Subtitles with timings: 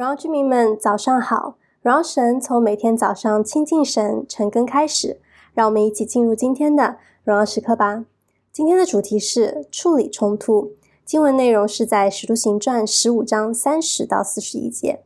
[0.00, 1.56] 荣耀居民们，早上好！
[1.82, 5.20] 荣耀神从每天早上亲近神、晨更开始，
[5.52, 8.06] 让我们一起进入今天的荣耀时刻吧。
[8.50, 10.70] 今天的主题是处理冲突，
[11.04, 15.02] 经文内容是在《使徒行传》十五章三十到四十一节。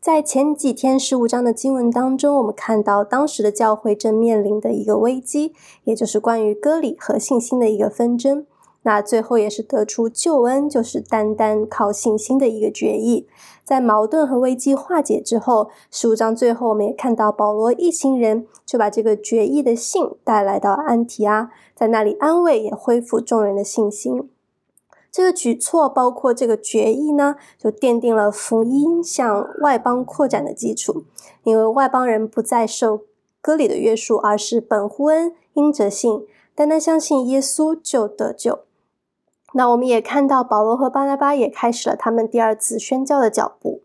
[0.00, 5.52] 在前几天十五章的经文当中，我们看到当时的教会正面临的一个危机，
[5.84, 8.46] 也就是关于割礼和信心的一个纷争。
[8.86, 13.26] 那最后也是得出救恩，就是单单靠信心的一个决议。
[13.64, 24.30] 在矛盾和危机化解之后，十五章最后我们也看到保罗一行人就把这个决议的信带来到安提阿，在那里安慰也恢复众人的信心。
[25.10, 31.02] 这个举措包括这个决议呢，就奠定了福音向外邦扩展的基础，
[31.42, 33.00] 因为外邦人不再受
[33.40, 36.24] 割礼的约束，而是本乎恩，因着信，
[36.54, 38.60] 单单相信耶稣就得救。
[39.54, 43.82] 那我们也看到保罗和巴拿巴也开始了他们第二次宣教的脚步。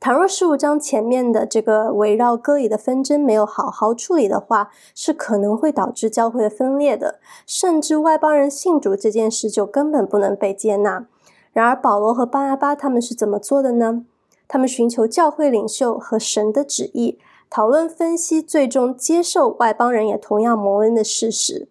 [0.00, 11.06] 倘若十五章前面的这个围绕割礼的纷争没有好好处理的话，是可能会导致教会的分裂的，甚至外邦人信主这件事就根本不能被接纳。
[11.52, 14.04] 然而保罗和巴拿巴他们是怎么做的呢？
[14.46, 21.68] 他们寻求教会领袖和神的旨意，讨论分析，最终接受外邦人也同样蒙恩的事实。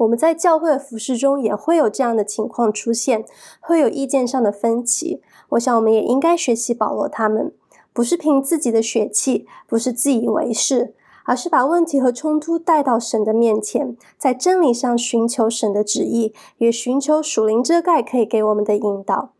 [0.00, 3.26] 我们在教会的服饰中也会有这样的情况出现，
[3.60, 5.20] 会有意见上的分歧。
[5.50, 7.52] 我想我们也应该学习保罗他们，
[7.92, 10.94] 不是凭自己的血气，不是自以为是，
[11.26, 19.32] 而是把问题和冲突带到神的面前，在真理上寻求神的旨意，也寻求属灵遮盖可以给我们的引导。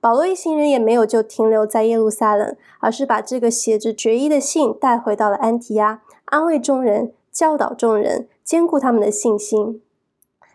[0.00, 9.80] 保罗一行人也没有就停留在耶路撒冷，而是把这个写着决议的信带回到了安提阿，安慰众人，教导众人，坚固他们的信心。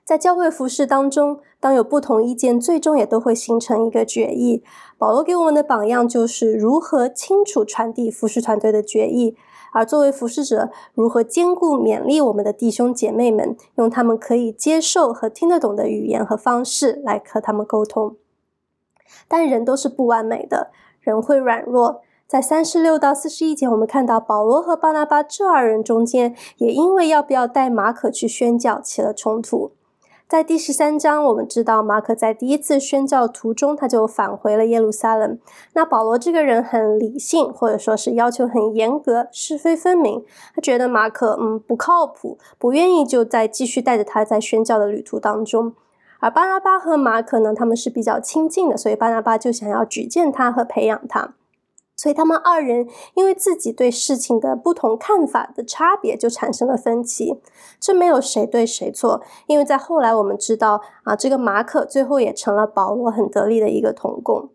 [0.07, 4.63] 在教会服饰当中，当有不同意见，最终也都会形成一个决议。
[4.97, 9.35] 保罗给我们的榜样就是如何清楚传递服饰团队的决议，
[9.73, 18.15] 而作为服饰者，如何兼顾勉励我们的弟兄姐妹们，用他们可以接受和听得懂的语言和方式来和他们沟通。
[19.27, 21.99] 但人都是不完美的，人会软弱。
[22.25, 29.73] 在三十六到四十一节，我们看到保罗和巴拿巴这二人中间，也因为要不要带马可去宣教起了冲突。
[30.27, 35.39] 在第十三章，我们知道马可在第一次宣教途中，他就返回了耶路撒冷。
[35.71, 40.25] 那保罗这个人很理性，或者说是要求很严格，是非分明。
[40.53, 45.73] 他觉得马可嗯不靠谱，不愿意就再继续带着他在宣教的旅途当中。
[46.19, 51.35] 而巴拿巴和马可呢，他们是比较亲近的，所以巴拿巴就想要举荐他和培养他。
[51.97, 57.41] 所以他们二人因为自己对事情的不同看法的差别，就产生了分歧。
[57.79, 64.49] 这没有谁对谁错，因为在后来我们知道啊，这个马可最后也成了保罗很得力的一个同工。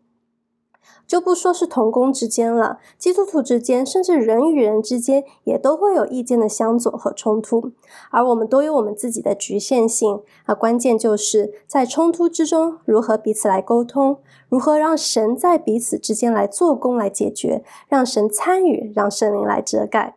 [1.12, 7.72] 就不说是同工之间了，基督徒之间，甚至人与人之间，也都会有意见的相左和冲突。
[8.10, 20.16] 而我们都有我们自己的局限性啊，关键就是在冲突之中，如何彼此来沟通，如何让神在彼此之间来做工来解决，让神参与，让圣灵来遮盖。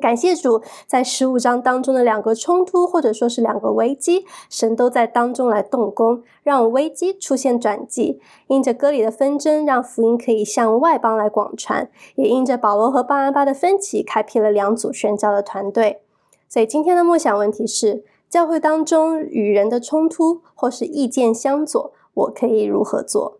[0.00, 8.20] 感谢主，在十五章当中的两个冲突，或者说是两个危机，神都在当中来动工，让危机出现转机。
[8.48, 16.02] 因着割礼的纷争，让福音可以向外邦来广传；也因着保罗和巴拿巴的分歧，开辟了两组宣教的团队。
[16.48, 23.38] 所以今天的默想问题是：教会当中与人的冲突，或是意见相左，我可以如何做？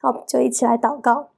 [0.00, 1.30] 好，就一起来祷告。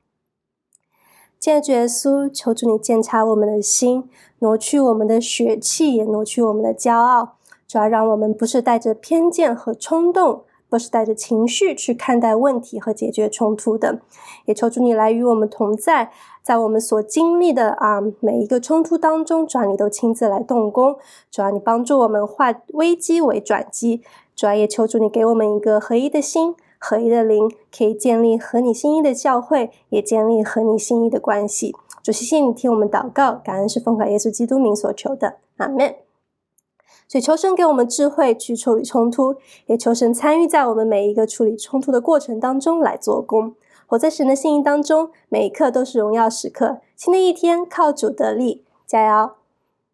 [1.49, 4.05] 亲爱的主耶稣，求主你鉴察我们的心，
[4.41, 7.37] 挪去我们的血气，也挪去我们的骄傲，
[7.67, 14.03] 主要让我们不是带着偏见和冲动，不是带着情绪去看待问题和解决冲突的。
[14.45, 20.97] 也求主你来与我们同在，在我们所经历的啊每一个冲突当中，主要你都亲自来动工，
[21.31, 24.03] 主要你帮助我们化危机为转机，
[24.37, 26.55] 主要也求主你给我们一个合一的心。
[26.79, 31.75] 合一的灵可以建立合你心意的教会，也建立合你心意的关系。
[32.03, 35.97] 主，谢谢你听我们祷告，感恩是奉靠耶稣基督名所求的，阿门。
[37.07, 39.37] 所以求神给我们智慧去处理冲突，
[39.67, 43.55] 也求神参与在我们每一个处理冲突的过程当中来做工。
[43.87, 46.81] 活在神的心意当中，每一刻都是荣耀时刻。
[46.95, 49.38] 新的一天靠主得力，加油！